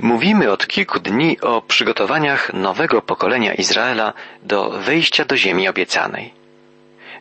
Mówimy 0.00 0.50
od 0.50 0.66
kilku 0.66 1.00
dni 1.00 1.40
o 1.40 1.62
przygotowaniach 1.62 2.54
nowego 2.54 3.02
pokolenia 3.02 3.54
Izraela 3.54 4.12
do 4.42 4.70
wejścia 4.70 5.24
do 5.24 5.36
ziemi 5.36 5.68
obiecanej. 5.68 6.34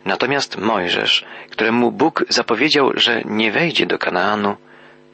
Natomiast 0.06 0.58
Mojżesz, 0.58 1.25
któremu 1.50 1.92
Bóg 1.92 2.25
zapowiedział, 2.29 2.92
że 2.95 3.21
nie 3.25 3.51
wejdzie 3.51 3.85
do 3.85 3.98
Kanaanu, 3.98 4.55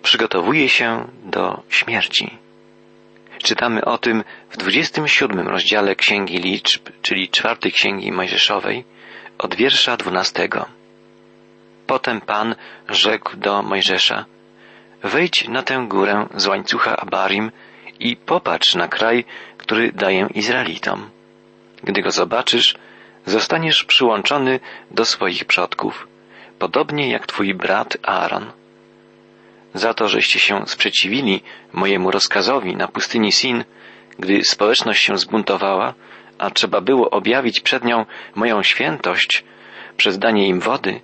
przygotowuje 0.01 0.69
się 0.69 1.07
do 1.23 1.63
śmierci. 1.69 2.37
Czytamy 3.43 3.85
o 3.85 3.97
tym 3.97 4.23
w 4.49 4.57
27 4.57 5.47
rozdziale 5.47 5.95
Księgi 5.95 6.37
Liczb, 6.37 6.89
czyli 7.01 7.29
czwartej 7.29 7.71
Księgi 7.71 8.11
Mojżeszowej, 8.11 8.83
od 9.37 9.55
wiersza 9.55 9.97
12. 9.97 10.49
Potem 11.87 12.21
Pan 12.21 12.55
rzekł 12.89 13.37
do 13.37 13.61
Mojżesza, 13.61 14.25
wejdź 15.03 15.47
na 15.47 15.63
tę 15.63 15.85
górę 15.87 16.27
z 16.35 16.47
łańcucha 16.47 16.97
Abarim 16.97 17.51
i 17.99 18.15
popatrz 18.15 18.75
na 18.75 18.87
kraj, 18.87 19.25
który 19.57 19.91
daję 19.91 20.27
Izraelitom. 20.33 21.09
Gdy 21.83 22.01
go 22.01 22.11
zobaczysz, 22.11 22.75
zostaniesz 23.25 23.83
przyłączony 23.83 24.59
do 24.91 25.05
swoich 25.05 25.45
przodków, 25.45 26.07
podobnie 26.59 27.09
jak 27.09 27.27
twój 27.27 27.53
brat 27.53 27.97
Aaron. 28.03 28.51
Za 29.73 29.93
to, 29.93 30.07
żeście 30.07 30.39
się 30.39 30.67
sprzeciwili 30.67 31.41
mojemu 31.73 32.11
rozkazowi 32.11 32.75
na 32.75 32.87
pustyni 32.87 33.31
Sin, 33.31 33.63
gdy 34.19 34.43
społeczność 34.43 35.03
się 35.03 35.17
zbuntowała, 35.17 35.93
a 36.37 36.49
trzeba 36.49 36.81
było 36.81 37.09
objawić 37.09 37.59
przed 37.59 37.83
nią 37.83 38.05
moją 38.35 38.63
świętość 38.63 39.43
przez 39.97 40.19
danie 40.19 40.47
im 40.47 40.59
wody, 40.59 41.01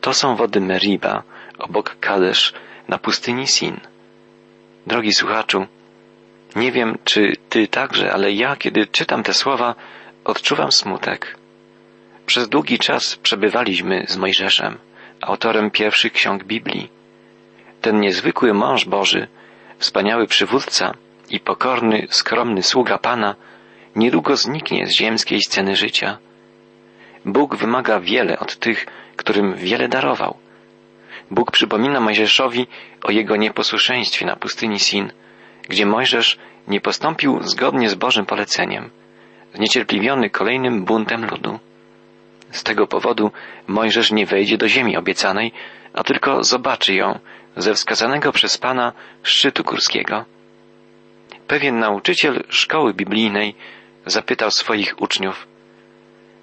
to 0.00 0.14
są 0.14 0.36
wody 0.36 0.60
Meriba, 0.60 1.22
obok 1.58 1.96
Kadesz, 2.00 2.52
na 2.88 2.98
pustyni 2.98 3.46
Sin. 3.46 3.80
Drogi 4.86 5.12
słuchaczu, 5.12 5.66
nie 6.56 6.72
wiem, 6.72 6.98
czy 7.04 7.32
ty 7.48 7.68
także, 7.68 8.12
ale 8.12 8.32
ja, 8.32 8.56
kiedy 8.56 8.86
czytam 8.86 9.22
te 9.22 9.34
słowa, 9.34 9.74
odczuwam 10.24 10.72
smutek. 10.72 11.36
Przez 12.26 12.48
długi 12.48 12.78
czas 12.78 13.16
przebywaliśmy 13.16 14.04
z 14.08 14.16
Mojżeszem, 14.16 14.78
autorem 15.20 15.70
pierwszych 15.70 16.12
ksiąg 16.12 16.44
Biblii. 16.44 16.90
Ten 17.80 18.00
niezwykły 18.00 18.54
mąż 18.54 18.84
Boży, 18.84 19.28
wspaniały 19.78 20.26
przywódca 20.26 20.94
i 21.30 21.40
pokorny, 21.40 22.06
skromny 22.10 22.62
sługa 22.62 22.98
Pana 22.98 23.34
niedługo 23.96 24.36
zniknie 24.36 24.86
z 24.86 24.90
ziemskiej 24.90 25.42
sceny 25.42 25.76
życia. 25.76 26.18
Bóg 27.24 27.56
wymaga 27.56 28.00
wiele 28.00 28.38
od 28.38 28.56
tych, 28.56 28.86
którym 29.16 29.54
wiele 29.54 29.88
darował. 29.88 30.36
Bóg 31.30 31.50
przypomina 31.50 32.00
Mojżeszowi 32.00 32.66
o 33.02 33.10
jego 33.10 33.36
nieposłuszeństwie 33.36 34.26
na 34.26 34.36
pustyni 34.36 34.78
Sin, 34.78 35.12
gdzie 35.68 35.86
Mojżesz 35.86 36.38
nie 36.68 36.80
postąpił 36.80 37.42
zgodnie 37.42 37.88
z 37.88 37.94
Bożym 37.94 38.26
poleceniem, 38.26 38.90
zniecierpliwiony 39.54 40.30
kolejnym 40.30 40.84
buntem 40.84 41.26
ludu. 41.26 41.58
Z 42.50 42.62
tego 42.62 42.86
powodu 42.86 43.30
Mojżesz 43.66 44.12
nie 44.12 44.26
wejdzie 44.26 44.58
do 44.58 44.68
ziemi 44.68 44.96
obiecanej, 44.96 45.52
a 45.94 46.04
tylko 46.04 46.44
zobaczy 46.44 46.94
ją 46.94 47.18
ze 47.56 47.74
wskazanego 47.74 48.32
przez 48.32 48.58
Pana 48.58 48.92
szczytu 49.22 49.64
górskiego. 49.64 50.24
Pewien 51.46 51.78
nauczyciel 51.78 52.44
szkoły 52.48 52.94
biblijnej 52.94 53.54
zapytał 54.06 54.50
swoich 54.50 54.94
uczniów, 55.02 55.46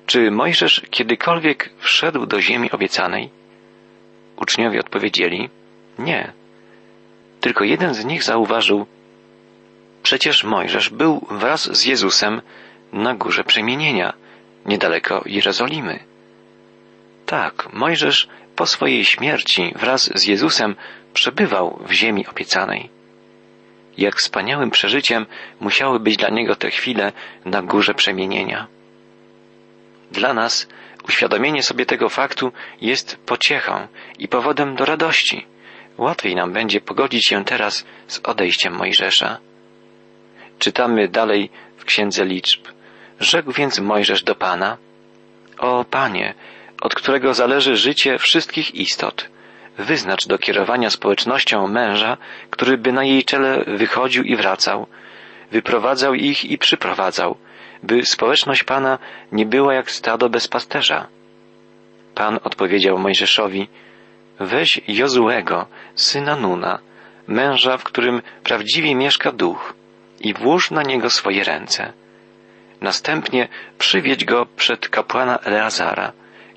czy 0.06 0.31
Mojżesz 0.31 0.81
kiedykolwiek 0.90 1.70
wszedł 1.80 2.25
do 2.25 2.42
ziemi 2.42 2.72
obiecanej? 2.72 3.42
Uczniowie 4.38 4.80
odpowiedzieli, 4.80 5.50
nie. 6.00 6.34
Tylko 7.42 7.64
jeden 7.64 7.94
z 7.94 8.06
nich 8.06 8.23
zauważył, 8.23 8.86
przecież 10.03 10.44
Mojżesz 10.44 10.90
był 10.90 11.28
wraz 11.30 11.78
z 11.78 11.86
Jezusem 11.86 12.42
na 12.94 13.16
górze 13.16 13.44
przemienienia, 13.44 14.14
niedaleko 14.66 15.23
Jerozolimy. 15.25 16.00
Tak, 17.25 17.74
Mojżesz 17.74 18.28
po 18.56 18.66
swojej 18.66 19.06
śmierci 19.06 19.74
wraz 19.75 20.09
z 20.16 20.28
Jezusem 20.28 20.75
przebywał 21.13 21.80
w 21.88 21.91
ziemi 21.91 22.28
obiecanej. 22.28 22.90
Jak 23.97 24.16
wspaniałym 24.16 24.72
przeżyciem 24.72 25.25
musiały 25.59 26.00
być 26.00 26.18
dla 26.18 26.30
niego 26.30 26.56
te 26.56 26.72
chwile 26.72 27.12
na 27.46 27.62
górze 27.62 27.94
przemienienia. 27.94 28.68
Dla 30.12 30.34
nas 30.34 30.68
uświadomienie 31.08 31.64
sobie 31.64 31.86
tego 31.86 32.09
faktu 32.09 32.52
jest 32.81 33.18
pociechą 33.25 33.88
i 34.19 34.28
powodem 34.28 34.75
do 34.75 34.86
radości. 34.86 35.46
Łatwiej 35.97 36.36
nam 36.36 36.53
będzie 36.53 36.81
pogodzić 36.81 37.28
się 37.28 37.46
teraz 37.46 37.86
z 38.08 38.22
odejściem 38.24 38.74
Mojżesza. 38.74 39.38
Czytamy 40.59 41.08
dalej 41.08 41.50
w 41.78 41.86
Księdze 41.86 42.25
Liczb. 42.25 42.68
Rzekł 43.19 43.52
więc 43.52 43.80
Mojżesz 43.80 44.24
do 44.24 44.36
Pana, 44.36 44.78
O 45.58 45.86
Panie, 45.86 46.34
od 46.81 46.96
którego 46.96 47.34
zależy 47.34 47.75
życie 47.75 48.18
wszystkich 48.18 48.75
istot, 48.75 49.30
wyznacz 49.78 50.28
do 50.28 50.38
kierowania 50.38 50.90
społecznością 50.90 51.68
męża, 51.68 52.18
który 52.50 52.78
by 52.78 52.92
na 52.92 53.03
jej 53.03 53.24
czele 53.24 53.63
wychodził 53.68 54.24
i 54.24 54.36
wracał, 54.36 54.88
wyprowadzał 55.52 56.13
ich 56.13 56.46
i 56.46 56.58
przyprowadzał, 56.58 57.38
by 57.83 58.05
społeczność 58.05 58.63
Pana 58.63 58.99
nie 59.31 59.45
była 59.45 59.73
jak 59.73 59.91
stado 59.91 60.29
bez 60.29 60.47
pasterza. 60.47 61.07
Pan 62.16 62.39
odpowiedział 62.44 62.97
Mojżeszowi, 62.97 63.67
weź 64.39 64.81
Jozuego, 64.88 65.67
syna 65.95 66.35
Nuna, 66.35 66.79
męża, 67.27 67.77
w 67.77 67.83
którym 67.83 68.21
prawdziwie 68.44 68.95
mieszka 68.95 69.31
duch, 69.31 69.73
i 70.19 70.33
włóż 70.33 70.71
na 70.71 70.83
niego 70.83 71.09
swoje 71.09 71.44
ręce. 71.44 71.94
Następnie 72.81 73.47
przywiedź 73.77 74.25
go 74.25 74.45
przed 74.55 74.89
kapłana 74.89 75.38
Eleazara 75.39 76.11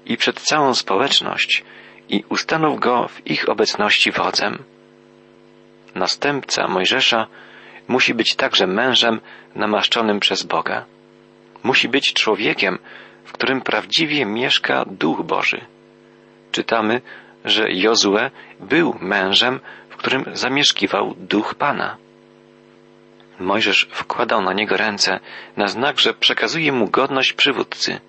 i 0.07 0.17
przed 0.17 0.41
całą 0.41 0.75
społeczność 0.75 1.65
i 2.09 2.25
ustanów 2.29 2.81
go 2.81 3.09
w 3.09 3.27
ich 3.27 3.49
obecności 3.49 4.13
wodzem. 4.13 4.63
Następca 5.95 6.69
Mojżesza 6.69 7.27
musi 7.89 8.15
być 8.15 8.35
także 8.35 8.67
mężem 8.67 9.21
namaszczonym 9.55 10.21
przez 10.21 10.43
Boga. 10.43 10.85
Musi 11.63 11.89
być 11.89 12.13
człowiekiem, 12.13 12.79
w 13.25 13.33
którym 13.33 13.61
prawdziwie 13.61 14.27
mieszka 14.27 14.85
Duch 14.87 15.23
Boży. 15.23 15.61
Czytamy, 16.53 17.01
że 17.45 17.73
Jozue 17.73 18.31
był 18.61 18.97
mężem, 19.01 19.61
w 19.89 19.97
którym 19.97 20.25
zamieszkiwał 20.33 21.15
Duch 21.19 21.55
Pana. 21.55 21.97
Mojżesz 23.41 23.89
wkładał 23.91 24.43
na 24.43 24.53
niego 24.53 24.77
ręce 24.77 25.21
na 25.57 25.69
znak, 25.69 25.99
że 26.01 26.15
przekazuje 26.15 26.73
mu 26.73 26.89
godność 26.89 27.33
przywódcy. 27.33 28.01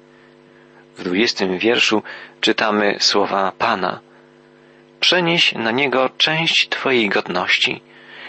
W 0.98 1.04
dwudziestym 1.04 1.58
wierszu 1.58 2.04
czytamy 2.42 2.96
słowa 3.00 3.52
Pana. 3.58 4.00
Przenieś 5.00 5.54
na 5.54 5.72
niego 5.72 6.10
część 6.18 6.70
Twojej 6.70 7.10
godności, 7.10 7.82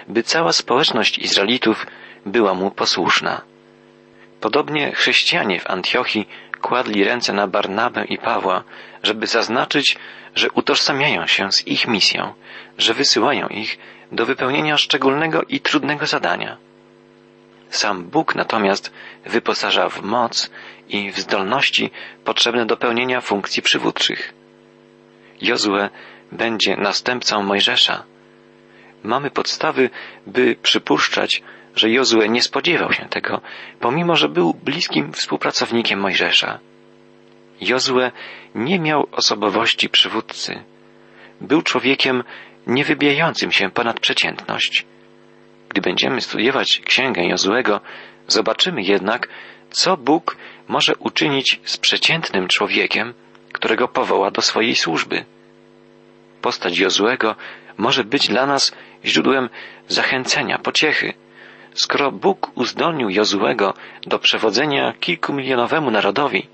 by 0.09 0.23
cała 0.23 0.53
społeczność 0.53 1.19
Izraelitów 1.19 1.87
była 2.27 2.55
mu 2.55 2.71
posłuszna. 2.71 3.41
Podobnie 4.41 4.93
chrześcijanie 4.93 5.61
w 5.61 5.71
Antiochii 5.71 6.29
kładli 6.61 7.05
ręce 7.05 7.33
na 7.33 7.47
Barnabę 7.47 8.05
i 8.05 8.19
Pawła, 8.19 8.65
żeby 9.03 9.27
zaznaczyć, 9.27 9.97
że 10.35 10.51
utożsamiają 10.51 11.27
się 11.27 11.53
z 11.53 11.67
ich 11.67 11.89
misją, 11.89 12.35
że 12.79 12.95
wysyłają 12.95 13.49
ich 13.49 13.79
do 14.13 14.27
wypełnienia 14.27 14.79
szczególnego 14.79 15.43
i 15.43 15.61
trudnego 15.61 16.07
zadania. 16.07 16.57
Sam 17.71 18.05
Bóg 18.05 18.35
natomiast 18.35 18.93
wyposaża 19.27 19.89
w 19.89 20.03
moc 20.03 20.51
i 20.89 21.11
w 21.13 21.19
zdolności 21.19 21.91
potrzebne 22.25 22.67
do 22.67 22.77
pełnienia 22.77 23.21
funkcji 23.21 23.63
przywódczych. 23.63 24.35
Jozue 25.43 25.89
będzie 26.33 26.77
następcą 26.77 27.43
Mojżesza. 27.43 28.05
Mamy 29.03 29.31
podstawy, 29.31 29.91
by 30.27 30.57
przypuszczać, 30.63 31.43
że 31.79 31.91
Jozue 31.91 32.29
nie 32.29 32.43
spodziewał 32.43 32.93
się 32.93 33.05
tego, 33.09 33.41
pomimo 33.81 34.17
że 34.17 34.29
był 34.29 34.55
bliskim 34.55 35.13
współpracownikiem 35.13 36.01
Mojżesza. 36.01 36.59
Jozue 37.61 38.11
nie 38.55 38.79
miał 38.79 39.07
osobowości 39.13 39.89
przywódcy. 39.89 40.65
Był 41.41 41.63
człowiekiem 41.63 42.25
niewybijającym 42.67 43.53
się 43.53 43.71
ponad 43.71 44.01
przeciętność. 44.01 44.87
Gdy 45.69 45.81
będziemy 45.81 46.21
studiować 46.21 46.81
księgę 46.85 47.27
Jozuego, 47.27 47.81
zobaczymy 48.27 48.83
jednak, 48.83 49.29
co 49.71 49.97
Bóg 49.97 50.37
może 50.69 50.97
uczynić 50.97 51.61
z 51.65 51.77
przeciętnym 51.77 52.49
człowiekiem, 52.49 53.15
którego 53.53 53.89
powoła 53.89 54.31
do 54.31 54.43
swojej 54.43 54.75
służby. 54.75 55.25
Postać 56.43 56.79
Jozuego 56.79 57.37
może 57.77 58.05
być 58.05 58.29
dla 58.29 58.47
nas 58.47 58.73
źródłem 59.05 59.49
zachęcenia, 59.89 60.59
pociechy. 60.59 61.13
Skoro 61.79 62.13
Bóg 62.13 62.51
uzdolnił 62.55 63.11
Jozuego 63.11 63.75
do 64.07 64.19
przewodzenia 64.19 64.93
kilkumilionowemu 65.01 65.91
narodowi, 65.91 66.49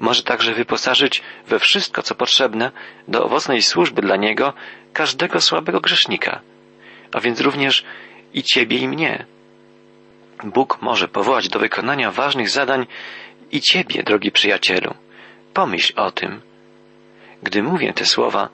może 0.00 0.22
także 0.22 0.54
wyposażyć 0.54 1.22
we 1.48 1.58
wszystko, 1.58 2.02
co 2.02 2.14
potrzebne 2.14 2.72
do 3.08 3.24
owocnej 3.24 3.62
służby 3.62 4.02
dla 4.02 4.16
niego 4.16 4.52
każdego 4.92 5.40
słabego 5.40 5.80
grzesznika, 5.80 6.40
a 7.12 7.20
więc 7.20 7.40
również 7.40 7.84
i 8.34 8.42
ciebie 8.42 8.78
i 8.78 8.88
mnie. 8.88 9.26
Bóg 10.44 10.82
może 10.82 11.08
powołać 11.08 11.48
do 11.48 11.58
wykonania 11.58 12.10
ważnych 12.10 12.50
zadań 12.50 12.86
i 13.52 13.60
ciebie, 13.60 14.02
drogi 14.02 14.30
przyjacielu. 14.32 14.94
Pomyśl 15.54 15.92
o 15.96 16.10
tym. 16.10 16.40
Gdy 17.42 17.62
mówię 17.62 17.92
te 17.92 18.06
słowa, 18.06 18.48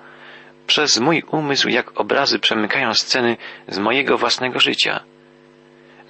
przez 0.66 1.00
mój 1.00 1.22
umysł 1.30 1.68
jak 1.68 2.00
obrazy 2.00 2.38
przemykają 2.38 2.94
sceny 2.94 3.36
z 3.68 3.78
mojego 3.78 4.18
własnego 4.18 4.60
życia. 4.60 5.00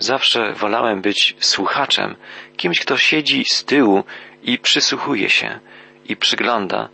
Zawsze 0.00 0.52
wolałem 0.52 1.00
być 1.00 1.36
słuchaczem, 1.38 2.16
kimś, 2.56 2.80
kto 2.80 2.96
siedzi 2.96 3.44
z 3.44 3.64
tyłu 3.64 4.04
i 4.42 4.58
przysłuchuje 4.58 5.30
się 5.30 5.60
i 6.08 6.16
przygląda, 6.16 6.88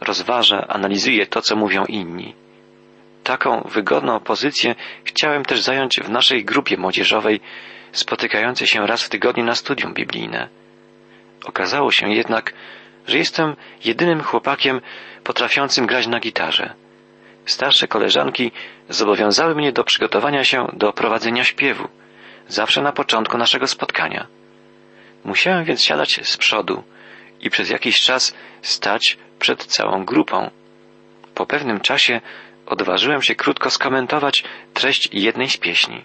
rozważa, 0.00 0.66
analizuje 0.68 1.26
to, 1.26 1.42
co 1.42 1.56
mówią 1.56 1.84
inni. 1.84 2.34
Taką 3.24 3.68
wygodną 3.72 4.20
pozycję 4.20 4.74
chciałem 5.04 5.44
też 5.44 5.60
zająć 5.60 6.00
w 6.00 6.10
naszej 6.10 6.44
grupie 6.44 6.76
młodzieżowej, 6.76 7.40
spotykającej 7.92 8.66
się 8.66 8.86
raz 8.86 9.02
w 9.02 9.08
tygodniu 9.08 9.44
na 9.44 9.54
studium 9.54 9.94
biblijne. 9.94 10.48
Okazało 11.44 11.92
się 11.92 12.12
jednak, 12.12 12.52
że 13.06 13.18
jestem 13.18 13.56
jedynym 13.84 14.22
chłopakiem 14.22 14.80
potrafiącym 15.24 15.86
grać 15.86 16.06
na 16.06 16.20
gitarze. 16.20 16.74
Starsze 17.46 17.88
koleżanki 17.88 18.52
zobowiązały 18.88 19.54
mnie 19.54 19.72
do 19.72 19.84
przygotowania 19.84 20.44
się 20.44 20.66
do 20.72 20.92
prowadzenia 20.92 21.44
śpiewu, 21.44 21.88
zawsze 22.48 22.82
na 22.82 22.92
początku 22.92 23.38
naszego 23.38 23.66
spotkania. 23.66 24.26
Musiałem 25.24 25.64
więc 25.64 25.82
siadać 25.82 26.20
z 26.22 26.36
przodu 26.36 26.82
i 27.40 27.50
przez 27.50 27.70
jakiś 27.70 28.00
czas 28.00 28.34
stać 28.62 29.18
przed 29.38 29.64
całą 29.64 30.04
grupą. 30.04 30.50
Po 31.34 31.46
pewnym 31.46 31.80
czasie 31.80 32.20
odważyłem 32.66 33.22
się 33.22 33.34
krótko 33.34 33.70
skomentować 33.70 34.44
treść 34.74 35.08
jednej 35.12 35.48
z 35.48 35.56
pieśni. 35.56 36.04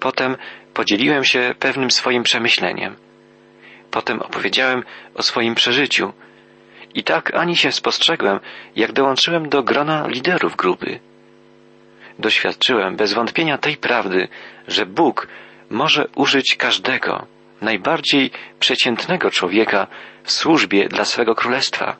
Potem 0.00 0.36
podzieliłem 0.74 1.24
się 1.24 1.54
pewnym 1.58 1.90
swoim 1.90 2.22
przemyśleniem. 2.22 2.96
Potem 3.90 4.20
opowiedziałem 4.20 4.82
o 5.14 5.22
swoim 5.22 5.54
przeżyciu. 5.54 6.12
I 6.94 7.04
tak 7.04 7.34
ani 7.34 7.56
się 7.56 7.72
spostrzegłem, 7.72 8.40
jak 8.76 8.92
dołączyłem 8.92 9.48
do 9.48 9.62
grona 9.62 10.06
liderów 10.08 10.56
grupy. 10.56 11.00
Doświadczyłem 12.18 12.96
bez 12.96 13.12
wątpienia 13.12 13.58
tej 13.58 13.76
prawdy, 13.76 14.28
że 14.68 14.86
Bóg 14.86 15.28
może 15.70 16.08
użyć 16.14 16.56
każdego, 16.56 17.26
najbardziej 17.60 18.30
przeciętnego 18.60 19.30
człowieka 19.30 19.86
w 20.22 20.32
służbie 20.32 20.88
dla 20.88 21.04
swego 21.04 21.34
królestwa. 21.34 21.96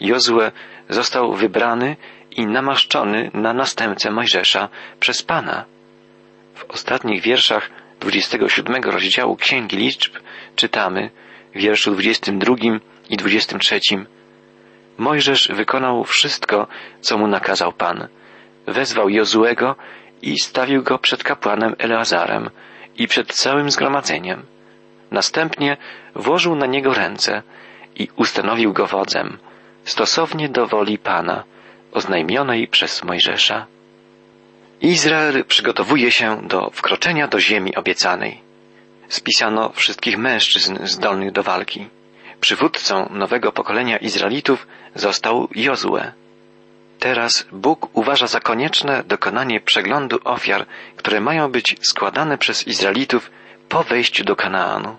Jozue 0.00 0.50
został 0.88 1.32
wybrany 1.32 1.96
i 2.30 2.46
namaszczony 2.46 3.30
na 3.34 3.52
następcę 3.52 4.10
Mojżesza 4.10 4.68
przez 5.00 5.22
Pana. 5.22 5.64
W 6.54 6.64
ostatnich 6.64 7.22
wierszach 7.22 7.70
27 8.00 8.82
rozdziału 8.82 9.36
Księgi 9.36 9.76
Liczb 9.76 10.16
czytamy 10.56 11.10
w 11.54 11.58
wierszu 11.58 11.90
22 11.90 12.54
i 13.10 13.16
23 13.16 13.80
Mojżesz 14.98 15.48
wykonał 15.54 16.04
wszystko, 16.04 16.66
co 17.00 17.18
mu 17.18 17.26
nakazał 17.26 17.72
Pan. 17.72 18.08
Wezwał 18.66 19.08
Jozuego 19.08 19.76
i 20.22 20.38
stawił 20.38 20.82
go 20.82 20.98
przed 20.98 21.24
kapłanem 21.24 21.74
Eleazarem 21.78 22.50
i 22.96 23.08
przed 23.08 23.32
całym 23.32 23.70
zgromadzeniem. 23.70 24.42
Następnie 25.10 25.76
włożył 26.14 26.56
na 26.56 26.66
niego 26.66 26.94
ręce 26.94 27.42
i 27.94 28.08
ustanowił 28.16 28.72
go 28.72 28.86
wodzem, 28.86 29.38
stosownie 29.84 30.48
do 30.48 30.66
woli 30.66 30.98
Pana, 30.98 31.44
oznajmionej 31.92 32.68
przez 32.68 33.04
Mojżesza. 33.04 33.66
Izrael 34.80 35.44
przygotowuje 35.44 36.10
się 36.10 36.42
do 36.48 36.70
wkroczenia 36.70 37.28
do 37.28 37.40
ziemi 37.40 37.74
obiecanej. 37.74 38.40
Spisano 39.08 39.68
wszystkich 39.68 40.18
mężczyzn 40.18 40.76
zdolnych 40.82 41.32
do 41.32 41.42
walki. 41.42 41.88
Przywódcą 42.40 43.08
nowego 43.10 43.52
pokolenia 43.52 43.96
Izraelitów 43.96 44.66
został 44.94 45.48
Jozue. 45.54 46.12
Teraz 46.98 47.46
Bóg 47.52 47.88
uważa 47.92 48.26
za 48.26 48.40
konieczne 48.40 49.04
dokonanie 49.04 49.60
przeglądu 49.60 50.18
ofiar, 50.24 50.66
które 50.96 51.20
mają 51.20 51.52
być 51.52 51.76
składane 51.80 52.38
przez 52.38 52.66
Izraelitów 52.66 53.30
po 53.68 53.82
wejściu 53.82 54.24
do 54.24 54.36
Kanaanu. 54.36 54.96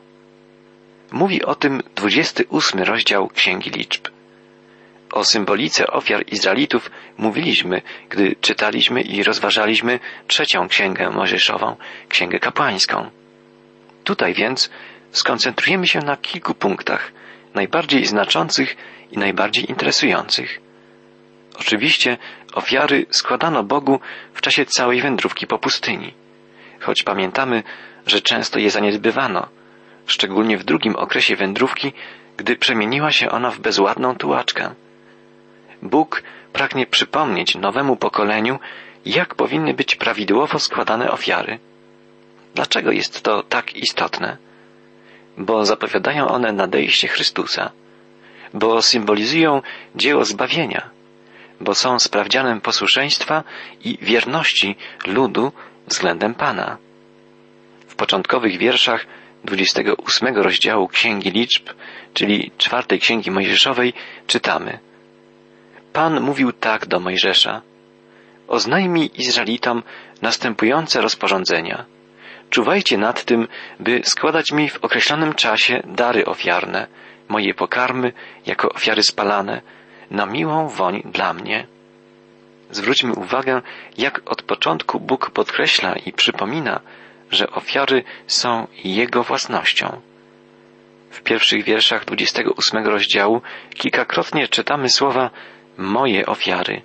Mówi 1.11 1.43
o 1.43 1.55
tym 1.55 1.83
28 1.95 2.83
rozdział 2.83 3.27
Księgi 3.27 3.69
Liczb. 3.69 4.07
O 5.11 5.25
symbolice 5.25 5.87
ofiar 5.87 6.23
Izraelitów 6.27 6.91
mówiliśmy, 7.17 7.81
gdy 8.09 8.35
czytaliśmy 8.41 9.01
i 9.01 9.23
rozważaliśmy 9.23 9.99
trzecią 10.27 10.67
księgę 10.67 11.09
Mojżeszową, 11.09 11.75
księgę 12.09 12.39
kapłańską. 12.39 13.09
Tutaj 14.03 14.33
więc 14.33 14.69
skoncentrujemy 15.11 15.87
się 15.87 15.99
na 15.99 16.17
kilku 16.17 16.53
punktach, 16.53 17.11
najbardziej 17.53 18.05
znaczących 18.05 18.77
i 19.11 19.17
najbardziej 19.17 19.69
interesujących. 19.69 20.66
Oczywiście 21.59 22.17
ofiary 22.53 23.05
składano 23.09 23.63
Bogu 23.63 23.99
w 24.33 24.41
czasie 24.41 24.65
całej 24.65 25.01
wędrówki 25.01 25.47
po 25.47 25.59
pustyni, 25.59 26.13
choć 26.79 27.03
pamiętamy, 27.03 27.63
że 28.05 28.21
często 28.21 28.59
je 28.59 28.71
zaniedbywano, 28.71 29.47
szczególnie 30.05 30.57
w 30.57 30.63
drugim 30.63 30.95
okresie 30.95 31.35
wędrówki, 31.35 31.93
gdy 32.37 32.55
przemieniła 32.55 33.11
się 33.11 33.29
ona 33.29 33.51
w 33.51 33.59
bezładną 33.59 34.15
tułaczkę. 34.15 34.73
Bóg 35.81 36.23
pragnie 36.53 36.85
przypomnieć 36.85 37.55
nowemu 37.55 37.95
pokoleniu, 37.95 38.59
jak 39.05 39.35
powinny 39.35 39.73
być 39.73 39.95
prawidłowo 39.95 40.59
składane 40.59 41.11
ofiary. 41.11 41.59
Dlaczego 42.55 42.91
jest 42.91 43.21
to 43.21 43.43
tak 43.43 43.75
istotne? 43.75 44.37
Bo 45.37 45.65
zapowiadają 45.65 46.27
one 46.27 46.51
nadejście 46.51 47.07
Chrystusa, 47.07 47.71
bo 48.53 48.81
symbolizują 48.81 49.61
dzieło 49.95 50.25
zbawienia, 50.25 50.89
bo 51.61 51.75
są 51.75 51.99
sprawdzianem 51.99 52.61
posłuszeństwa 52.61 53.43
i 53.83 53.97
wierności 54.01 54.75
ludu 55.07 55.51
względem 55.87 56.35
Pana. 56.35 56.77
W 57.87 57.95
początkowych 57.95 58.57
wierszach 58.57 59.05
28 59.43 60.35
rozdziału 60.35 60.87
Księgi 60.87 61.31
Liczb, 61.31 61.69
czyli 62.13 62.51
czwartej 62.57 62.99
Księgi 62.99 63.31
Mojżeszowej, 63.31 63.93
czytamy 64.27 64.79
Pan 65.93 66.21
mówił 66.21 66.51
tak 66.51 66.85
do 66.85 66.99
Mojżesza 66.99 67.61
Oznajmij 68.47 69.11
Izraelitom 69.15 69.83
następujące 70.21 71.01
rozporządzenia. 71.01 71.85
Czuwajcie 72.49 72.97
nad 72.97 73.23
tym, 73.23 73.47
by 73.79 74.01
składać 74.03 74.51
mi 74.51 74.69
w 74.69 74.83
określonym 74.83 75.33
czasie 75.33 75.83
dary 75.85 76.25
ofiarne, 76.25 76.87
moje 77.27 77.53
pokarmy 77.53 78.13
jako 78.45 78.69
ofiary 78.69 79.03
spalane, 79.03 79.61
na 80.11 80.25
miłą 80.25 80.67
woń 80.67 81.01
dla 81.05 81.33
mnie. 81.33 81.67
Zwróćmy 82.71 83.13
uwagę, 83.13 83.61
jak 83.97 84.21
od 84.25 84.41
początku 84.41 84.99
Bóg 84.99 85.29
podkreśla 85.29 85.95
i 85.95 86.13
przypomina, 86.13 86.79
że 87.31 87.49
ofiary 87.49 88.03
są 88.27 88.67
Jego 88.83 89.23
własnością. 89.23 90.01
W 91.09 91.21
pierwszych 91.21 91.63
wierszach 91.63 92.05
28 92.05 92.85
rozdziału 92.87 93.41
kilkakrotnie 93.73 94.47
czytamy 94.47 94.89
słowa 94.89 95.29
moje 95.77 96.25
ofiary, 96.25 96.81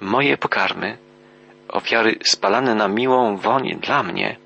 moje 0.00 0.36
pokarmy, 0.36 0.98
ofiary 1.68 2.18
spalane 2.24 2.74
na 2.74 2.88
miłą 2.88 3.36
woń 3.36 3.78
dla 3.80 4.02
mnie. 4.02 4.36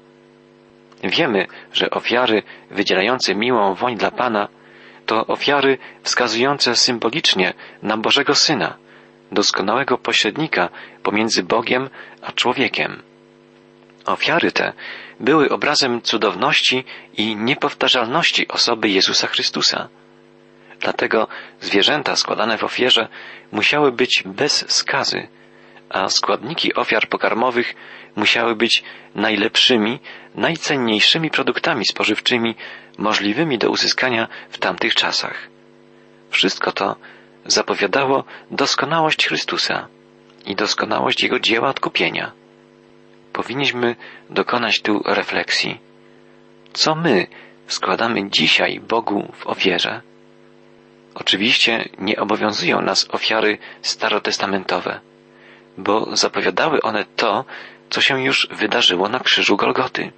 Wiemy, 1.04 1.46
że 1.72 1.90
ofiary 1.90 2.42
wydzielające 2.70 3.34
miłą 3.34 3.74
woń 3.74 3.96
dla 3.96 4.10
Pana 4.10 4.48
to 5.06 5.26
ofiary 5.26 5.78
wskazujące 6.02 6.76
symbolicznie 6.76 7.54
na 7.82 7.96
Bożego 7.96 8.34
Syna, 8.34 8.76
doskonałego 9.32 9.98
pośrednika 9.98 10.68
pomiędzy 11.02 11.42
Bogiem 11.42 11.90
a 12.22 12.32
człowiekiem. 12.32 13.02
Ofiary 14.06 14.52
te 14.52 14.72
były 15.20 15.48
obrazem 15.48 16.02
cudowności 16.02 16.84
i 17.16 17.36
niepowtarzalności 17.36 18.48
osoby 18.48 18.88
Jezusa 18.88 19.26
Chrystusa. 19.26 19.88
Dlatego 20.80 21.28
zwierzęta 21.60 22.16
składane 22.16 22.58
w 22.58 22.64
ofierze 22.64 23.08
musiały 23.52 23.92
być 23.92 24.22
bez 24.26 24.64
skazy, 24.72 25.28
a 25.88 26.08
składniki 26.08 26.74
ofiar 26.74 27.08
pokarmowych 27.08 27.74
musiały 28.16 28.56
być 28.56 28.82
najlepszymi, 29.14 29.98
najcenniejszymi 30.34 31.30
produktami 31.30 31.84
spożywczymi 31.84 32.54
możliwymi 32.98 33.58
do 33.58 33.70
uzyskania 33.70 34.28
w 34.50 34.58
tamtych 34.58 34.94
czasach. 34.94 35.48
Wszystko 36.30 36.72
to 36.72 36.96
zapowiadało 37.46 38.24
doskonałość 38.50 39.26
Chrystusa 39.26 39.88
i 40.46 40.56
doskonałość 40.56 41.22
Jego 41.22 41.40
dzieła 41.40 41.68
odkupienia. 41.68 42.32
Powinniśmy 43.32 43.96
dokonać 44.30 44.80
tu 44.80 45.02
refleksji. 45.06 45.80
Co 46.72 46.94
my 46.94 47.26
składamy 47.66 48.30
dzisiaj 48.30 48.80
Bogu 48.80 49.32
w 49.32 49.46
ofierze? 49.46 50.02
Oczywiście 51.14 51.88
nie 51.98 52.16
obowiązują 52.16 52.80
nas 52.80 53.08
ofiary 53.10 53.58
starotestamentowe, 53.82 55.00
bo 55.78 56.16
zapowiadały 56.16 56.82
one 56.82 57.04
to, 57.16 57.44
co 57.90 58.00
się 58.00 58.22
już 58.22 58.48
wydarzyło 58.50 59.08
na 59.08 59.20
krzyżu 59.20 59.56
Golgoty. 59.56 60.12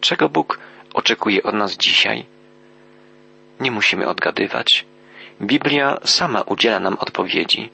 Czego 0.00 0.28
Bóg 0.28 0.58
oczekuje 0.94 1.42
od 1.42 1.54
nas 1.54 1.76
dzisiaj? 1.76 2.26
Nie 3.60 3.70
musimy 3.70 4.08
odgadywać. 4.08 4.86
Biblia 5.40 5.98
sama 6.04 6.40
udziela 6.42 6.80
nam 6.80 6.96
odpowiedzi. 7.00 7.70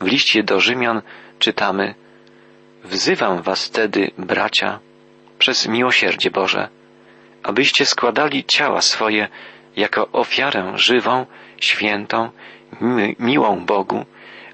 W 0.00 0.06
liście 0.06 0.42
do 0.42 0.60
Rzymian 0.60 1.02
czytamy 1.38 1.94
Wzywam 2.84 3.42
was 3.42 3.66
wtedy, 3.66 4.10
bracia, 4.18 4.78
przez 5.38 5.68
miłosierdzie 5.68 6.30
Boże, 6.30 6.68
abyście 7.42 7.86
składali 7.86 8.44
ciała 8.44 8.80
swoje 8.80 9.28
jako 9.76 10.08
ofiarę 10.12 10.72
żywą, 10.74 11.26
świętą, 11.60 12.30
mi 12.80 13.16
miłą 13.18 13.64
Bogu, 13.66 14.04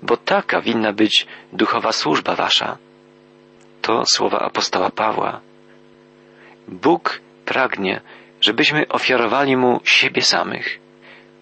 bo 0.02 0.16
taka 0.16 0.60
winna 0.60 0.92
być 0.92 1.26
duchowa 1.52 1.92
służba 1.92 2.34
wasza. 2.34 2.78
To 3.82 4.02
słowa 4.06 4.38
apostoła 4.38 4.90
Pawła. 4.90 5.40
Bóg 6.68 7.20
pragnie, 7.46 8.00
żebyśmy 8.40 8.88
ofiarowali 8.88 9.56
Mu 9.56 9.80
siebie 9.84 10.22
samych. 10.22 10.78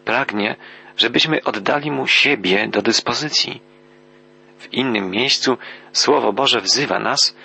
Pragnie, 0.04 0.56
żebyśmy 0.96 1.44
oddali 1.44 1.90
Mu 1.90 2.06
siebie 2.06 2.68
do 2.68 2.82
dyspozycji. 2.82 3.60
W 4.58 4.72
innym 4.72 5.10
miejscu 5.10 5.58
Słowo 5.92 6.32
Boże 6.32 6.60
wzywa 6.60 6.98
nas, 6.98 7.36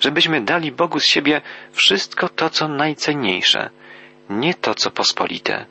żebyśmy 0.00 0.40
dali 0.40 0.72
Bogu 0.72 1.00
z 1.00 1.06
siebie 1.06 1.40
wszystko 1.72 2.28
to, 2.28 2.50
co 2.50 2.68
najcenniejsze, 2.68 3.70
nie 4.30 4.54
to, 4.54 4.74
co 4.74 4.90
pospolite. 4.90 5.66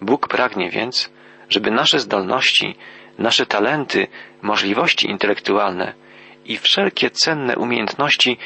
Bóg 0.00 0.28
pragnie 0.28 0.70
więc, 0.70 1.10
żeby 1.48 1.70
nasze 1.70 2.00
zdolności, 2.00 2.76
nasze 3.18 3.46
talenty, 3.46 4.06
możliwości 4.42 5.10
intelektualne 5.10 5.94
i 6.44 6.58
wszelkie 6.58 7.10
cenne 7.10 7.56
umiejętności 7.56 8.38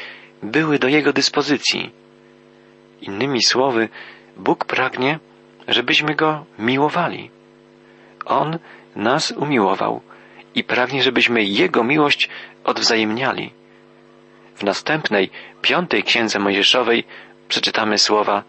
były 0.43 0.79
do 0.79 0.87
Jego 0.87 1.13
dyspozycji. 1.13 1.98
Innymi 3.01 3.43
słowy, 3.43 3.89
Bóg 4.37 4.65
pragnie, 4.65 5.19
żebyśmy 5.67 6.15
Go 6.15 6.45
miłowali. 6.59 7.31
On 8.25 8.59
nas 8.95 9.31
umiłował 9.31 10.01
i 10.55 10.63
pragnie, 10.63 11.03
żebyśmy 11.03 11.43
Jego 11.43 11.83
miłość 11.83 12.29
odwzajemniali. 12.63 13.51
W 14.55 14.63
następnej, 14.63 15.29
piątej 15.61 16.03
księdze 16.03 16.39
Mojżeszowej 16.39 17.03
przeczytamy 17.47 17.97
słowa 17.97 18.43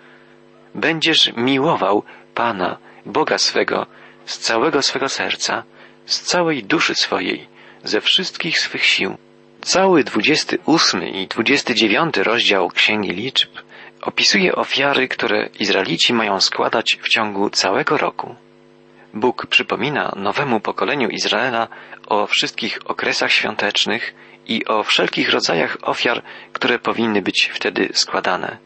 Będziesz 0.75 1.33
miłował 1.37 2.02
Pana, 2.35 2.78
Boga 3.07 3.38
swego, 3.38 3.87
z 4.25 4.38
całego 4.38 4.83
swego 4.83 5.09
serca, 5.09 5.62
z 6.07 6.21
całej 6.21 6.64
duszy 6.64 6.95
swojej, 6.95 7.49
ze 7.85 8.00
wszystkich 8.00 8.59
swych 8.59 8.85
sił. 8.85 9.16
Cały 9.61 10.04
dwudziesty 10.04 10.59
ósmy 10.66 11.11
i 11.11 11.26
dwudziesty 11.26 11.75
dziewiąty 11.75 12.23
rozdział 12.23 12.69
Księgi 12.69 13.11
Liczb 13.11 13.50
opisuje 14.02 14.54
ofiary, 14.54 15.09
które 15.09 15.49
Izraelici 15.61 16.14
mają 16.14 16.40
składać 16.40 16.99
w 17.02 17.09
ciągu 17.09 17.50
całego 17.50 17.97
roku. 17.97 18.35
Bóg 19.14 19.47
przypomina 19.47 20.12
nowemu 20.16 20.61
pokoleniu 20.61 21.09
Izraela 21.09 21.69
o 22.07 22.26
wszystkich 22.26 22.78
okresach 22.85 23.33
świątecznych 23.33 24.14
i 24.47 24.64
o 24.64 24.83
wszelkich 24.83 25.30
rodzajach 25.30 25.76
ofiar, 25.83 26.23
które 26.52 26.78
powinny 26.78 27.23
być 27.23 27.50
wtedy 27.54 27.88
składane, 27.92 28.59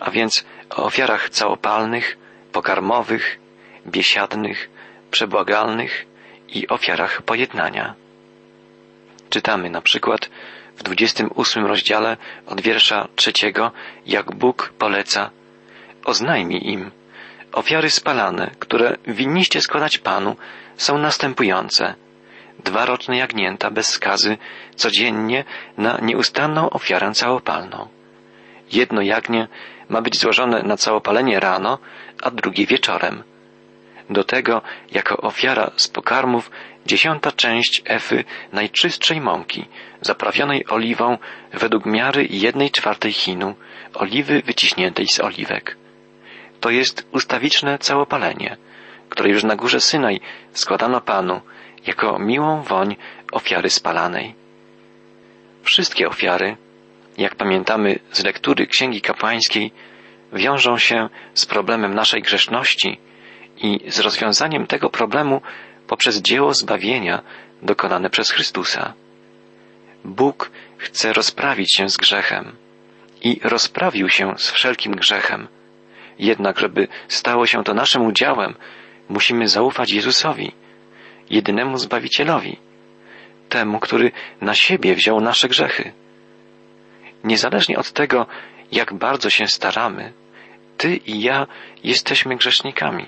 a 0.00 0.10
więc 0.10 0.44
o 0.70 0.84
ofiarach 0.84 1.28
całopalnych, 1.28 2.16
pokarmowych, 2.52 3.38
biesiadnych, 3.86 4.70
przebłagalnych 5.10 6.06
i 6.48 6.68
ofiarach 6.68 7.22
pojednania. 7.22 7.94
Czytamy 9.30 9.70
na 9.70 9.80
przykład 9.80 10.30
w 10.76 10.82
28 10.82 11.66
rozdziale 11.66 12.16
od 12.46 12.60
wiersza 12.60 13.08
trzeciego, 13.16 13.72
jak 14.06 14.34
Bóg 14.34 14.72
poleca, 14.78 15.30
oznajmij 16.04 16.68
im, 16.68 16.90
ofiary 17.52 17.90
spalane, 17.90 18.50
które 18.58 18.96
winniście 19.06 19.60
składać 19.60 19.98
Panu, 19.98 20.36
są 20.76 20.98
następujące. 20.98 21.94
Dwa 22.64 22.86
roczne 22.86 23.16
jagnięta 23.16 23.70
bez 23.70 23.88
skazy 23.88 24.38
codziennie 24.76 25.44
na 25.78 25.98
nieustanną 26.02 26.70
ofiarę 26.70 27.12
całopalną. 27.12 27.88
Jedno 28.72 29.02
jagnię 29.02 29.48
ma 29.88 30.02
być 30.02 30.18
złożone 30.20 30.62
na 30.62 30.76
całopalenie 30.76 31.40
rano, 31.40 31.78
a 32.22 32.30
drugie 32.30 32.66
wieczorem. 32.66 33.22
Do 34.10 34.24
tego, 34.24 34.62
jako 34.90 35.16
ofiara 35.16 35.70
z 35.76 35.88
pokarmów, 35.88 36.50
dziesiąta 36.86 37.32
część 37.32 37.82
efy 37.84 38.24
najczystszej 38.52 39.20
mąki, 39.20 39.64
zaprawionej 40.00 40.66
oliwą 40.68 41.18
według 41.52 41.86
miary 41.86 42.26
jednej 42.30 42.70
czwartej 42.70 43.12
chinu, 43.12 43.54
oliwy 43.94 44.42
wyciśniętej 44.42 45.08
z 45.08 45.20
oliwek. 45.20 45.76
To 46.60 46.70
jest 46.70 47.06
ustawiczne 47.12 47.78
całopalenie, 47.78 48.56
które 49.08 49.30
już 49.30 49.44
na 49.44 49.56
górze 49.56 49.80
Synaj 49.80 50.20
składano 50.52 51.00
Panu 51.00 51.40
jako 51.86 52.18
miłą 52.18 52.62
woń 52.62 52.96
ofiary 53.32 53.70
spalanej. 53.70 54.34
Wszystkie 55.62 56.08
ofiary, 56.08 56.56
jak 57.18 57.34
pamiętamy 57.34 57.98
z 58.12 58.24
lektury 58.24 58.66
Księgi 58.66 59.00
Kapłańskiej, 59.00 59.72
wiążą 60.32 60.78
się 60.78 61.08
z 61.34 61.46
problemem 61.46 61.94
naszej 61.94 62.22
grzeszności 62.22 63.00
i 63.56 63.80
z 63.86 64.00
rozwiązaniem 64.00 64.66
tego 64.66 64.90
problemu 64.90 65.42
poprzez 65.86 66.22
dzieło 66.22 66.54
zbawienia 66.54 67.22
dokonane 67.62 68.10
przez 68.10 68.30
Chrystusa. 68.30 68.92
Bóg 70.04 70.50
chce 70.78 71.12
rozprawić 71.12 71.74
się 71.74 71.88
z 71.88 71.96
grzechem 71.96 72.56
i 73.22 73.40
rozprawił 73.42 74.08
się 74.08 74.34
z 74.36 74.50
wszelkim 74.50 74.92
grzechem. 74.92 75.48
Jednak, 76.18 76.58
żeby 76.58 76.88
stało 77.08 77.46
się 77.46 77.64
to 77.64 77.74
naszym 77.74 78.06
udziałem, 78.06 78.54
musimy 79.08 79.48
zaufać 79.48 79.90
Jezusowi, 79.90 80.52
jedynemu 81.30 81.78
Zbawicielowi, 81.78 82.58
temu, 83.48 83.80
który 83.80 84.12
na 84.40 84.54
siebie 84.54 84.94
wziął 84.94 85.20
nasze 85.20 85.48
grzechy. 85.48 85.92
Niezależnie 87.24 87.78
od 87.78 87.92
tego, 87.92 88.26
jak 88.72 88.94
bardzo 88.94 89.30
się 89.30 89.46
staramy, 89.46 90.12
Ty 90.76 90.96
i 90.96 91.22
ja 91.22 91.46
jesteśmy 91.84 92.36
grzesznikami. 92.36 93.06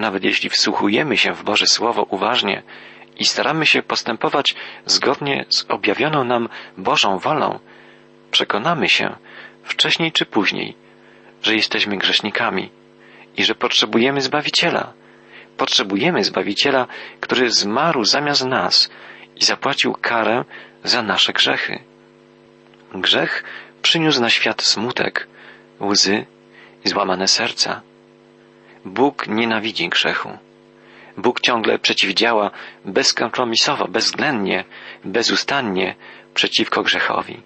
Nawet 0.00 0.24
jeśli 0.24 0.50
wsłuchujemy 0.50 1.16
się 1.16 1.32
w 1.32 1.42
Boże 1.42 1.66
Słowo 1.66 2.02
uważnie 2.02 2.62
i 3.18 3.24
staramy 3.24 3.66
się 3.66 3.82
postępować 3.82 4.54
zgodnie 4.86 5.44
z 5.48 5.66
objawioną 5.68 6.24
nam 6.24 6.48
Bożą 6.78 7.18
wolą, 7.18 7.58
przekonamy 8.30 8.88
się, 8.88 9.16
wcześniej 9.64 10.12
czy 10.12 10.26
później, 10.26 10.76
że 11.42 11.54
jesteśmy 11.54 11.96
grzesznikami 11.96 12.70
i 13.36 13.44
że 13.44 13.54
potrzebujemy 13.54 14.20
Zbawiciela. 14.20 14.92
Potrzebujemy 15.56 16.24
Zbawiciela, 16.24 16.86
który 17.20 17.50
zmarł 17.50 18.04
zamiast 18.04 18.44
nas 18.44 18.90
i 19.36 19.44
zapłacił 19.44 19.92
karę 20.00 20.44
za 20.84 21.02
nasze 21.02 21.32
grzechy. 21.32 21.78
Grzech 22.94 23.44
przyniósł 23.82 24.20
na 24.20 24.30
świat 24.30 24.62
smutek, 24.62 25.28
łzy 25.80 26.26
i 26.84 26.88
złamane 26.88 27.28
serca. 27.28 27.89
Bóg 28.84 29.26
nienawidzi 29.28 29.88
grzechu. 29.88 30.38
Bóg 31.16 31.40
ciągle 31.40 31.78
przeciwdziała 31.78 32.50
bezkompromisowo, 32.84 33.88
bezwzględnie, 33.88 34.64
bezustannie 35.04 35.94
przeciwko 36.34 36.82
grzechowi. 36.82 37.42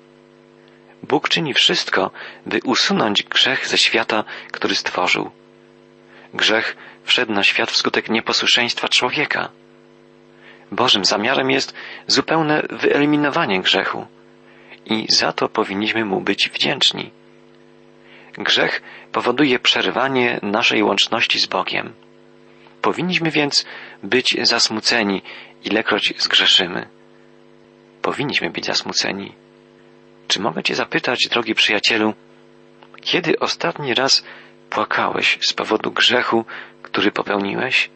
Bóg 1.02 1.28
czyni 1.28 1.54
wszystko, 1.54 2.10
by 2.46 2.60
usunąć 2.64 3.22
grzech 3.22 3.68
ze 3.68 3.78
świata, 3.78 4.24
który 4.52 4.74
stworzył. 4.74 5.30
Grzech 6.34 6.76
wszedł 7.04 7.32
na 7.32 7.42
świat 7.42 7.70
wskutek 7.70 8.08
nieposłuszeństwa 8.08 8.88
człowieka. 8.88 9.48
Bożym 10.72 11.04
zamiarem 11.04 11.50
jest 11.50 11.74
zupełne 12.06 12.62
wyeliminowanie 12.70 13.60
grzechu 13.60 14.06
i 14.86 15.06
za 15.08 15.32
to 15.32 15.48
powinniśmy 15.48 16.04
mu 16.04 16.20
być 16.20 16.50
wdzięczni. 16.50 17.10
Grzech 18.38 18.82
powoduje 19.12 19.58
przerwanie 19.58 20.40
naszej 20.42 20.82
łączności 20.82 21.40
z 21.40 21.46
Bogiem. 21.46 21.92
Powinniśmy 22.82 23.30
więc 23.30 23.66
być 24.02 24.36
zasmuceni, 24.42 25.22
ilekroć 25.64 26.14
zgrzeszymy. 26.18 26.88
Powinniśmy 28.02 28.50
być 28.50 28.66
zasmuceni. 28.66 29.32
Czy 30.28 30.40
mogę 30.40 30.62
Cię 30.62 30.74
zapytać, 30.74 31.28
drogi 31.30 31.54
przyjacielu, 31.54 32.14
kiedy 33.00 33.38
ostatni 33.38 33.94
raz 33.94 34.24
płakałeś 34.70 35.38
z 35.40 35.52
powodu 35.52 35.92
grzechu, 35.92 36.44
który 36.82 37.12
popełniłeś? 37.12 37.90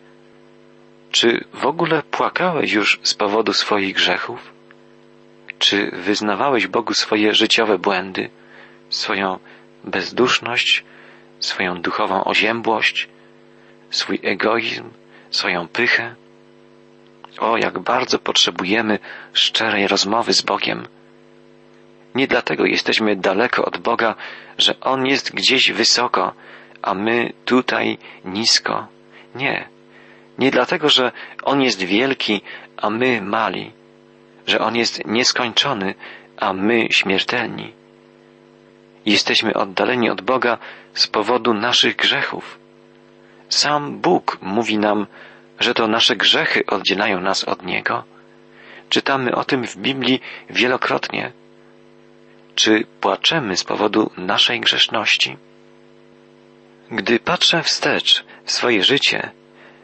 Czy 1.11 1.45
w 1.53 1.67
ogóle 1.67 2.03
płakałeś 2.03 2.73
już 2.73 3.01
z 3.03 3.15
powodu 3.15 3.53
swoich 3.53 3.95
grzechów? 3.95 4.53
Czy 5.59 5.91
wyznawałeś 5.93 6.67
Bogu 6.67 6.95
swoje 6.95 7.35
życiowe 7.35 7.79
błędy, 7.79 8.31
swoją 8.89 9.39
bezduszność, 9.85 10.85
swoją 11.41 11.83
duchową 11.83 12.25
oziębłość, 12.25 13.09
swój 13.91 14.21
egoizm, 14.23 14.91
swoją 15.31 15.69
pychę? 15.69 16.15
O, 17.39 17.57
jak 17.57 17.79
bardzo 17.79 18.19
potrzebujemy 18.19 18.99
szczerej 19.33 19.89
rozmowy 19.89 20.33
z 20.33 20.43
Bogiem. 20.43 20.89
Nie 22.15 22.27
dlatego 22.27 22.65
jesteśmy 22.65 23.17
daleko 23.17 23.65
od 23.65 23.79
Boga, 23.79 24.15
że 24.59 24.81
On 24.81 25.07
jest 25.07 25.35
gdzieś 25.35 25.73
wysoko, 25.73 26.35
a 26.83 26.95
my 26.95 27.33
tutaj 27.45 27.99
nisko. 28.25 28.87
Nie. 29.35 29.69
Nie 30.39 30.51
dlatego, 30.51 30.89
że 30.89 31.13
On 31.43 31.63
jest 31.63 31.83
wielki, 31.83 32.41
a 32.77 32.91
my 32.91 33.23
mali, 33.23 33.73
że 34.47 34.59
On 34.59 34.77
jest 34.77 35.07
nieskończony, 35.07 35.95
a 36.37 36.53
my 36.53 36.87
śmiertelni. 36.91 37.73
Jesteśmy 39.09 39.55
oddaleni 39.55 40.11
od 40.11 40.21
Boga 40.21 40.59
z 40.95 41.07
powodu 41.07 41.55
naszych 41.55 41.97
grzechów. 41.97 42.59
Sam 43.49 44.01
Bóg 44.01 44.39
mówi 44.43 44.79
nam, 44.79 45.07
że 45.61 45.75
to 45.75 45.89
nasze 45.89 46.17
grzechy 46.17 46.67
oddzielają 46.67 47.21
nas 47.21 47.45
od 47.45 47.63
Niego. 47.63 48.05
Czytamy 48.89 49.35
o 49.35 49.45
tym 49.45 49.67
w 49.67 49.77
Biblii 49.77 50.21
wielokrotnie. 50.51 51.33
Czy 52.55 52.85
płaczemy 53.01 53.57
z 53.57 53.65
powodu 53.65 54.11
naszej 54.17 54.61
grzeszności? 54.61 55.37
Gdy 56.91 57.19
patrzę 57.19 57.63
wstecz 57.63 58.25
w 58.45 58.53
swoje 58.53 58.83
życie, 58.85 59.31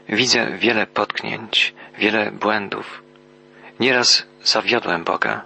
widzę 0.08 0.58
wiele 0.58 0.86
potknięć, 0.86 1.74
wiele 1.98 2.30
błędów. 2.30 3.02
Nieraz 3.80 4.26
zawiodłem 4.42 5.04
Boga, 5.04 5.44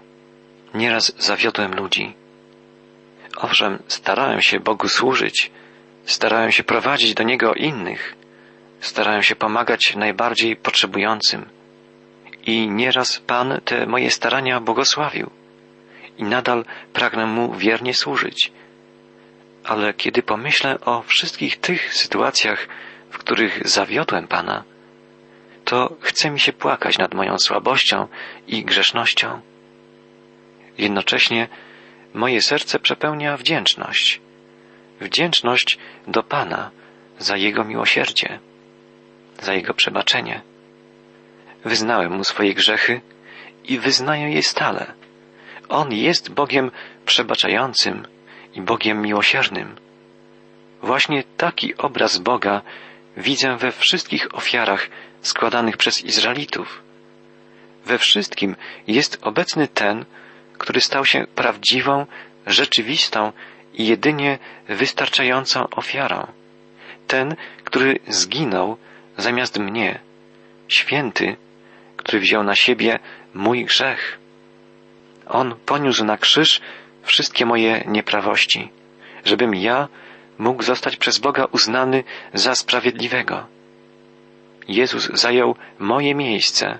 nieraz 0.75 1.13
zawiodłem 1.19 1.75
ludzi. 1.75 2.15
Owszem, 3.41 3.83
starałem 3.89 4.43
się 4.43 4.61
Bogu 4.61 4.89
służyć, 4.89 5.51
starałem 6.05 6.53
się 6.53 6.65
prowadzić 6.65 7.15
do 7.15 7.23
Niego 7.23 7.55
innych, 7.55 8.15
starałem 8.81 9.23
się 9.23 9.37
pomagać 9.37 9.97
najbardziej 9.97 10.57
potrzebującym. 10.57 11.49
I 12.47 12.69
nieraz 12.69 13.19
Pan 13.19 13.61
te 13.65 13.87
moje 13.87 14.11
starania 14.11 14.61
błogosławił 14.61 15.31
i 16.19 16.25
nadal 16.25 16.65
pragnę 16.93 17.27
Mu 17.27 17.55
wiernie 17.55 17.95
służyć. 17.95 18.53
Ale 19.65 19.95
kiedy 19.95 20.23
pomyślę 20.23 20.81
o 20.81 21.03
wszystkich 21.03 21.61
tych 21.61 21.95
sytuacjach, 21.95 22.69
w 23.11 23.19
których 23.19 23.69
zawiodłem 23.69 24.29
Pana, 24.29 24.65
to 25.65 25.97
chce 26.01 26.31
mi 26.31 26.41
się 26.41 26.53
płakać 26.53 26.99
nad 26.99 27.15
moją 27.15 27.39
słabością 27.39 28.09
i 28.47 28.65
grzesznością. 28.65 29.41
Jednocześnie 30.79 31.49
moje 32.15 32.43
serce 32.43 32.79
przepełnia 32.79 33.37
wdzięczność. 33.37 34.21
Wdzięczność 35.01 35.79
do 36.07 36.23
Pana 36.23 36.71
za 37.19 37.37
Jego 37.37 37.65
miłosierdzie, 37.65 38.39
za 39.43 39.55
Jego 39.55 39.75
przebaczenie. 39.75 40.43
Wyznałem 41.65 42.13
Mu 42.13 42.25
swoje 42.25 42.55
grzechy 42.55 43.01
i 43.65 43.79
wyznaję 43.79 44.33
je 44.33 44.43
stale. 44.43 44.93
On 45.69 45.93
jest 45.93 46.31
Bogiem 46.31 46.71
przebaczającym 47.07 48.07
i 48.55 48.61
Bogiem 48.61 49.03
miłosiernym. 49.03 49.77
Właśnie 50.83 51.25
taki 51.37 51.77
obraz 51.77 52.19
Boga 52.19 52.63
widzę 53.17 53.57
we 53.57 53.73
wszystkich 53.73 54.35
ofiarach 54.35 54.89
składanych 55.23 55.77
przez 55.77 56.05
Izraelitów. 56.05 56.83
We 57.87 57.99
wszystkim 57.99 58.57
jest 58.87 59.19
obecny 59.23 59.69
ten, 59.69 60.05
który 60.59 60.81
stał 60.81 61.05
się 61.05 61.27
prawdziwą, 61.35 62.07
rzeczywistą 62.47 63.33
i 63.75 63.87
jedynie 63.87 64.39
wystarczającą 64.69 65.69
ofiarą. 65.71 66.27
Ten, 67.07 67.37
który 67.65 67.99
zginął 68.09 68.77
zamiast 69.17 69.59
mnie, 69.59 70.01
święty, 70.69 71.37
który 71.97 72.21
wziął 72.21 72.45
na 72.45 72.55
siebie 72.55 72.99
mój 73.35 73.65
grzech. 73.65 74.19
On 75.27 75.55
poniósł 75.67 76.05
na 76.05 76.17
krzyż 76.17 76.61
wszystkie 77.03 77.47
moje 77.47 77.85
nieprawości, 77.87 78.71
żebym 79.25 79.55
ja 79.55 79.89
mógł 80.39 80.63
zostać 80.63 80.97
przez 80.97 81.19
Boga 81.19 81.45
uznany 81.53 82.05
za 82.35 82.55
sprawiedliwego. 82.55 83.47
Jezus 84.69 85.11
zajął 85.13 85.57
moje 85.79 86.15
miejsce, 86.15 86.79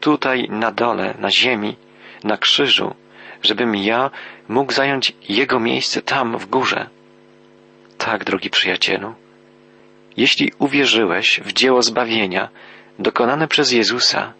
tutaj 0.00 0.48
na 0.50 0.70
dole, 0.72 1.14
na 1.18 1.30
ziemi, 1.30 1.76
na 2.24 2.36
krzyżu, 2.36 2.94
żebym 3.42 3.76
ja 3.76 4.10
mógł 4.48 4.72
zająć 4.72 5.12
Jego 5.28 5.60
miejsce 5.60 6.02
tam 6.02 6.38
w 6.38 6.46
górze. 6.46 6.88
Tak, 7.98 8.24
drogi 8.24 8.50
przyjacielu, 8.50 9.14
jeśli 10.16 10.52
uwierzyłeś 10.58 11.40
w 11.44 11.52
dzieło 11.52 11.82
zbawienia 11.82 12.48
dokonane 12.98 13.48
przez 13.48 13.72
Jezusa, 13.72 14.32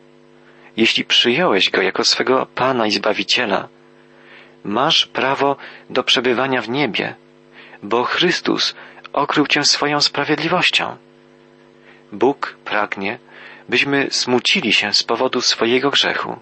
jeśli 0.77 1.05
przyjąłeś 1.05 1.71
Go 1.71 1.83
jako 1.83 2.05
swego 2.05 2.47
Pana 2.55 2.87
i 2.87 2.91
Zbawiciela, 2.91 3.69
masz 4.65 5.07
prawo 5.07 5.57
do 5.91 6.03
przebywania 6.03 6.63
w 6.63 6.69
niebie, 6.69 7.15
bo 7.83 8.05
Chrystus 8.05 8.75
okrył 9.13 9.47
Cię 9.47 9.65
swoją 9.65 10.01
sprawiedliwością. 10.01 10.97
Bóg 12.13 12.57
pragnie, 12.65 13.19
byśmy 13.69 14.07
smucili 14.11 14.73
się 14.73 14.93
z 14.93 15.03
powodu 15.03 15.41
swojego 15.41 15.91
grzechu, 15.91 16.37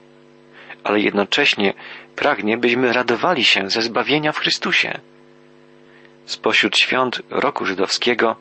ale 0.86 1.00
jednocześnie 1.00 1.74
pragnie, 2.16 2.56
byśmy 2.56 2.92
radowali 2.92 3.44
się 3.44 3.70
ze 3.70 3.82
zbawienia 3.82 4.32
w 4.32 4.38
Chrystusie. 4.38 5.00
Spośród 6.26 6.78
świąt 6.78 7.22
roku 7.30 7.64
żydowskiego 7.64 8.36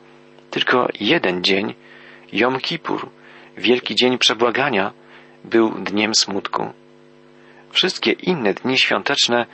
tylko 0.52 0.88
jeden 1.00 1.44
dzień, 1.44 1.74
Jom 2.34 2.60
Kippur, 2.60 3.10
wielki 3.58 3.96
dzień 3.96 4.18
przebłagania, 4.18 4.92
był 5.44 5.72
dniem 5.72 6.16
smutku. 6.16 6.74
Wszystkie 7.72 8.12
inne 8.12 8.54
dni 8.54 8.78
świąteczne 8.78 9.46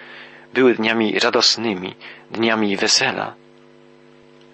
były 0.54 0.76
dniami 0.76 1.20
radosnymi, 1.20 1.96
dniami 2.32 2.78
wesela. 2.78 3.34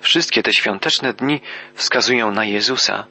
Wszystkie 0.01 0.43
te 0.43 0.53
świąteczne 0.53 1.13
dni 1.13 1.41
wskazują 1.73 2.31
na 2.31 2.45
Jezusa, 2.45 3.05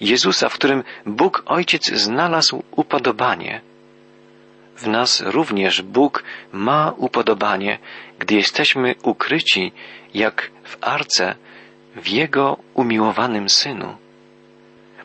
Jezusa, 0.00 0.48
w 0.48 0.54
którym 0.54 0.84
Bóg 1.06 1.42
Ojciec 1.46 1.90
znalazł 1.90 2.62
upodobanie. 2.70 3.60
W 4.76 4.86
nas 4.86 5.20
również 5.20 5.82
Bóg 5.82 6.22
ma 6.52 6.92
upodobanie, 6.96 7.78
gdy 8.18 8.34
jesteśmy 8.34 8.94
ukryci, 9.02 9.72
jak 10.14 10.50
w 10.64 10.76
arce, 10.80 11.34
w 11.96 12.08
Jego 12.08 12.56
umiłowanym 12.74 13.48
Synu. 13.48 13.96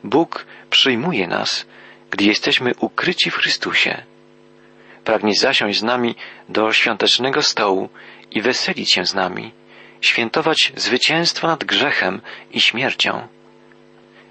Bóg 0.04 0.46
przyjmuje 0.70 1.28
nas, 1.28 1.68
gdy 2.12 2.24
jesteśmy 2.26 2.72
ukryci 2.80 3.32
w 3.32 3.36
Chrystusie. 3.36 4.04
Pragnie 5.04 5.34
zasiąść 5.36 5.80
z 5.80 5.84
nami 5.84 6.16
do 6.50 6.74
świątecznego 6.74 7.42
stołu 7.42 7.90
i 8.32 8.42
weselić 8.42 8.92
się 8.92 9.06
z 9.06 9.14
nami, 9.14 9.52
świętować 10.02 10.74
zwycięstwo 10.76 11.48
nad 11.48 11.64
grzechem 11.64 12.22
i 12.52 12.62
śmiercią. 12.62 13.28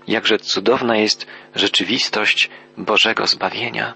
Jakże 0.08 0.38
cudowna 0.38 0.96
jest 0.96 1.26
rzeczywistość 1.54 2.50
Bożego 2.76 3.26
zbawienia. 3.26 3.94